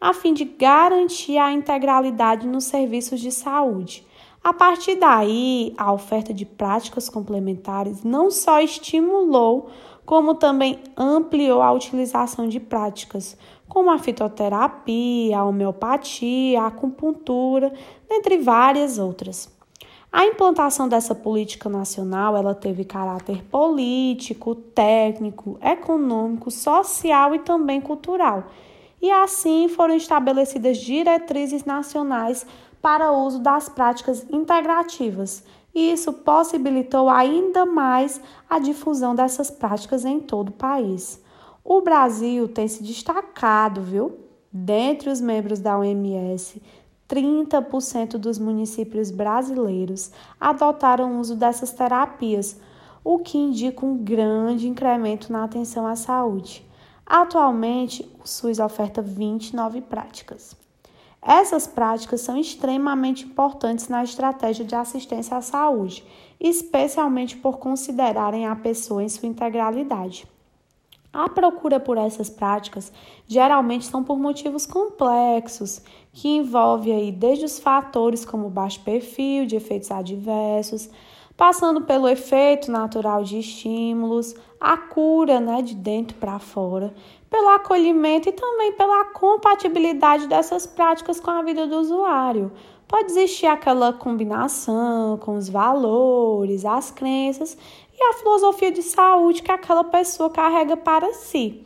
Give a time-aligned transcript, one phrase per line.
[0.00, 4.06] A fim de garantir a integralidade nos serviços de saúde.
[4.42, 9.68] A partir daí, a oferta de práticas complementares não só estimulou,
[10.06, 13.36] como também ampliou a utilização de práticas,
[13.68, 17.70] como a fitoterapia, a homeopatia, a acupuntura,
[18.08, 19.54] dentre várias outras.
[20.10, 28.46] A implantação dessa política nacional, ela teve caráter político, técnico, econômico, social e também cultural
[29.00, 32.46] e assim foram estabelecidas diretrizes nacionais
[32.82, 35.42] para o uso das práticas integrativas.
[35.74, 41.22] E isso possibilitou ainda mais a difusão dessas práticas em todo o país.
[41.64, 44.18] O Brasil tem se destacado, viu?
[44.52, 46.60] Dentre os membros da OMS,
[47.08, 50.10] 30% dos municípios brasileiros
[50.40, 52.58] adotaram o uso dessas terapias,
[53.04, 56.68] o que indica um grande incremento na atenção à saúde.
[57.12, 60.54] Atualmente, o SUS oferta 29 práticas.
[61.20, 66.04] Essas práticas são extremamente importantes na estratégia de assistência à saúde,
[66.38, 70.24] especialmente por considerarem a pessoa em sua integralidade.
[71.12, 72.92] A procura por essas práticas
[73.26, 75.82] geralmente são por motivos complexos,
[76.12, 80.88] que envolvem aí desde os fatores como baixo perfil de efeitos adversos,
[81.40, 86.92] passando pelo efeito natural de estímulos, a cura né, de dentro para fora,
[87.30, 92.52] pelo acolhimento e também pela compatibilidade dessas práticas com a vida do usuário.
[92.86, 97.56] Pode existir aquela combinação com os valores, as crenças
[97.98, 101.64] e a filosofia de saúde que aquela pessoa carrega para si.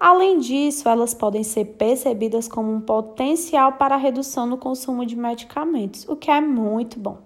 [0.00, 5.14] Além disso, elas podem ser percebidas como um potencial para a redução no consumo de
[5.14, 7.25] medicamentos, o que é muito bom.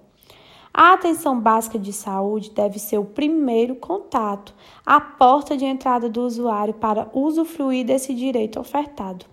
[0.73, 4.55] A atenção básica de saúde deve ser o primeiro contato,
[4.87, 9.27] a porta de entrada do usuário para usufruir desse direito ofertado.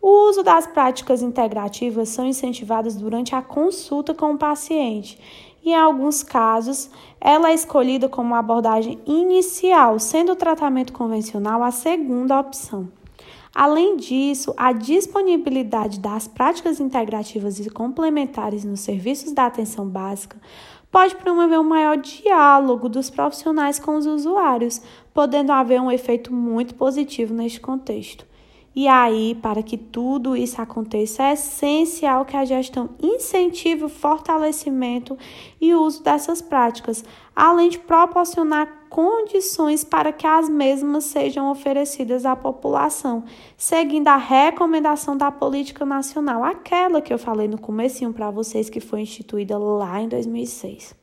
[0.00, 5.18] O uso das práticas integrativas são incentivadas durante a consulta com o paciente
[5.64, 6.90] e, em alguns casos,
[7.20, 12.88] ela é escolhida como abordagem inicial, sendo o tratamento convencional a segunda opção.
[13.54, 20.40] Além disso, a disponibilidade das práticas integrativas e complementares nos serviços da atenção básica
[20.90, 24.80] pode promover um maior diálogo dos profissionais com os usuários,
[25.12, 28.26] podendo haver um efeito muito positivo neste contexto.
[28.74, 35.16] E aí, para que tudo isso aconteça, é essencial que a gestão incentive o fortalecimento
[35.60, 37.04] e uso dessas práticas,
[37.36, 43.24] além de proporcionar condições para que as mesmas sejam oferecidas à população,
[43.56, 48.80] seguindo a recomendação da política nacional, aquela que eu falei no comecinho para vocês que
[48.80, 50.94] foi instituída lá em 2006.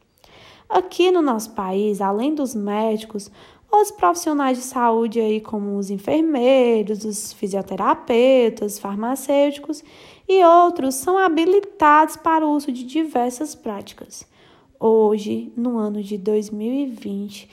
[0.69, 3.31] Aqui no nosso país, além dos médicos,
[3.71, 9.83] os profissionais de saúde aí como os enfermeiros, os fisioterapeutas, farmacêuticos
[10.27, 14.27] e outros são habilitados para o uso de diversas práticas.
[14.79, 17.49] Hoje, no ano de 2020,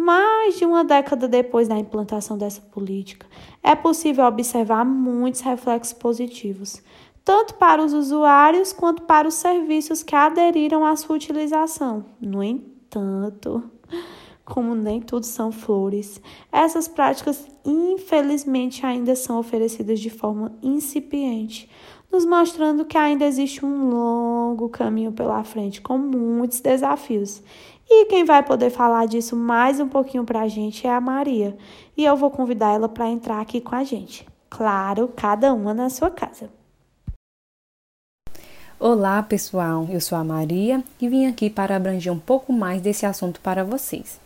[0.00, 3.26] mais de uma década depois da implantação dessa política,
[3.62, 6.82] é possível observar muitos reflexos positivos,
[7.24, 12.04] tanto para os usuários quanto para os serviços que aderiram à sua utilização.
[12.20, 13.62] No entanto,
[14.44, 16.20] como nem tudo são flores,
[16.50, 21.68] essas práticas infelizmente ainda são oferecidas de forma incipiente,
[22.10, 27.42] nos mostrando que ainda existe um longo caminho pela frente com muitos desafios.
[27.92, 31.56] E quem vai poder falar disso mais um pouquinho para a gente é a Maria.
[31.96, 34.24] E eu vou convidar ela para entrar aqui com a gente.
[34.48, 36.48] Claro, cada uma na sua casa.
[38.78, 39.88] Olá, pessoal.
[39.90, 43.64] Eu sou a Maria e vim aqui para abranger um pouco mais desse assunto para
[43.64, 44.20] vocês.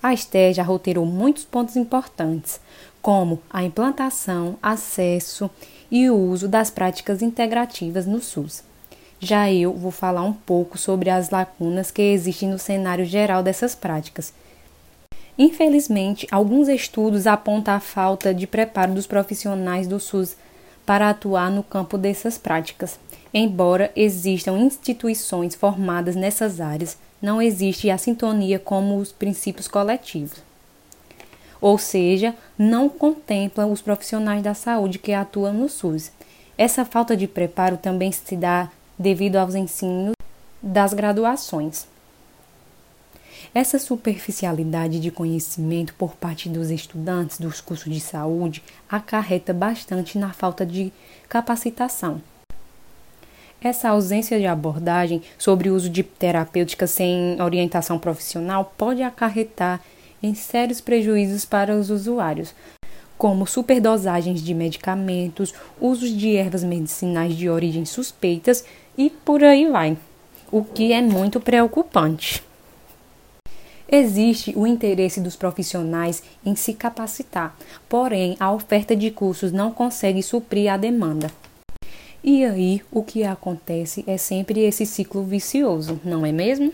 [0.00, 2.60] A Esté já roteirou muitos pontos importantes,
[3.02, 5.50] como a implantação, acesso
[5.90, 8.62] e o uso das práticas integrativas no SUS.
[9.24, 13.72] Já eu vou falar um pouco sobre as lacunas que existem no cenário geral dessas
[13.72, 14.34] práticas.
[15.38, 20.34] Infelizmente, alguns estudos apontam a falta de preparo dos profissionais do SUS
[20.84, 22.98] para atuar no campo dessas práticas.
[23.32, 30.42] Embora existam instituições formadas nessas áreas, não existe a sintonia como os princípios coletivos.
[31.60, 36.10] Ou seja, não contempla os profissionais da saúde que atuam no SUS.
[36.58, 38.68] Essa falta de preparo também se dá
[38.98, 40.14] devido aos ensinos
[40.62, 41.86] das graduações.
[43.54, 50.32] Essa superficialidade de conhecimento por parte dos estudantes dos cursos de saúde acarreta bastante na
[50.32, 50.92] falta de
[51.28, 52.22] capacitação.
[53.60, 59.80] Essa ausência de abordagem sobre o uso de terapêuticas sem orientação profissional pode acarretar
[60.22, 62.54] em sérios prejuízos para os usuários,
[63.18, 68.64] como superdosagens de medicamentos, usos de ervas medicinais de origem suspeitas
[68.96, 69.96] e por aí vai,
[70.50, 72.42] o que é muito preocupante.
[73.88, 77.56] Existe o interesse dos profissionais em se capacitar,
[77.88, 81.30] porém a oferta de cursos não consegue suprir a demanda.
[82.24, 86.72] E aí o que acontece é sempre esse ciclo vicioso, não é mesmo?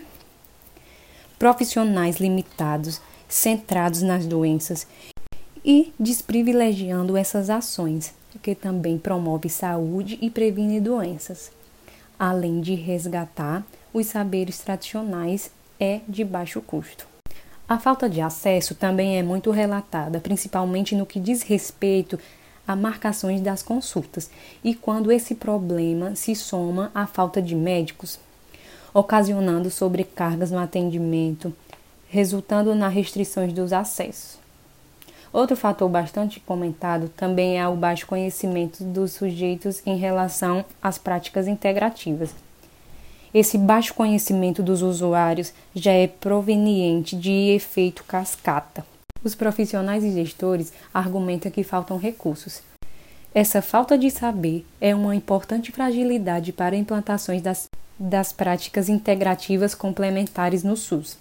[1.37, 4.85] Profissionais limitados, centrados nas doenças
[5.65, 11.51] e desprivilegiando essas ações, que também promove saúde e previne doenças
[12.19, 13.63] além de resgatar
[13.93, 15.49] os saberes tradicionais,
[15.79, 17.07] é de baixo custo.
[17.67, 22.19] A falta de acesso também é muito relatada, principalmente no que diz respeito
[22.67, 24.29] a marcações das consultas
[24.63, 28.19] e quando esse problema se soma à falta de médicos,
[28.93, 31.53] ocasionando sobrecargas no atendimento,
[32.07, 34.38] resultando nas restrições dos acessos.
[35.31, 41.47] Outro fator bastante comentado também é o baixo conhecimento dos sujeitos em relação às práticas
[41.47, 42.33] integrativas.
[43.31, 48.83] Esse baixo conhecimento dos usuários já é proveniente de efeito cascata.
[49.23, 52.63] Os profissionais e gestores argumentam que faltam recursos.
[53.31, 60.63] Essa falta de saber é uma importante fragilidade para implantações das, das práticas integrativas complementares
[60.63, 61.15] no SUS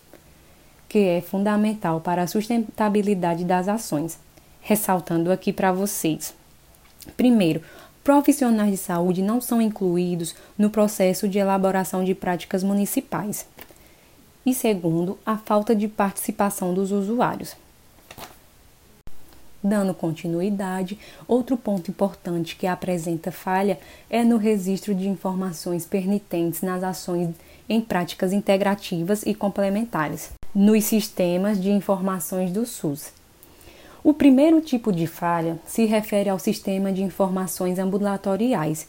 [0.89, 4.19] que é fundamental para a sustentabilidade das ações.
[4.61, 6.35] Ressaltando aqui para vocês.
[7.17, 7.63] Primeiro,
[8.03, 13.47] profissionais de saúde não são incluídos no processo de elaboração de práticas municipais.
[14.45, 17.55] E segundo, a falta de participação dos usuários.
[19.63, 26.83] Dando continuidade, outro ponto importante que apresenta falha é no registro de informações permitentes nas
[26.83, 27.35] ações
[27.69, 33.13] em práticas integrativas e complementares nos sistemas de informações do SUS.
[34.03, 38.89] O primeiro tipo de falha se refere ao sistema de informações ambulatoriais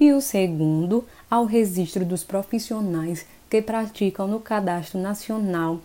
[0.00, 5.78] e o segundo ao registro dos profissionais que praticam no Cadastro Nacional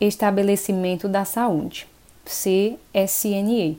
[0.00, 1.86] Estabelecimento da Saúde,
[2.24, 3.78] CSNE.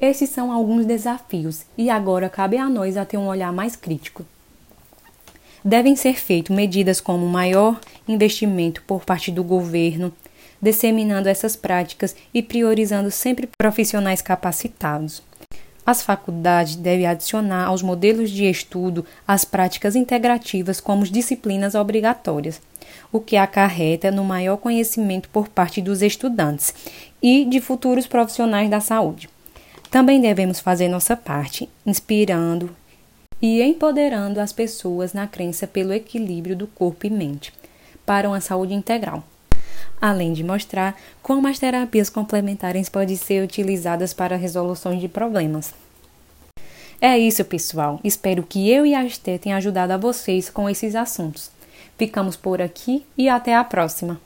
[0.00, 4.26] Esses são alguns desafios e agora cabe a nós a ter um olhar mais crítico
[5.64, 10.12] devem ser feitas medidas como maior investimento por parte do governo,
[10.60, 15.22] disseminando essas práticas e priorizando sempre profissionais capacitados.
[15.86, 22.60] As faculdades devem adicionar aos modelos de estudo as práticas integrativas como disciplinas obrigatórias,
[23.12, 26.74] o que acarreta no maior conhecimento por parte dos estudantes
[27.22, 29.28] e de futuros profissionais da saúde.
[29.90, 32.74] Também devemos fazer nossa parte, inspirando,
[33.40, 37.52] e empoderando as pessoas na crença pelo equilíbrio do corpo e mente
[38.04, 39.24] para uma saúde integral.
[40.00, 45.74] Além de mostrar como as terapias complementares podem ser utilizadas para a resolução de problemas.
[47.00, 48.00] É isso, pessoal.
[48.02, 51.50] Espero que eu e a Esté tenham ajudado a vocês com esses assuntos.
[51.98, 54.20] Ficamos por aqui e até a próxima.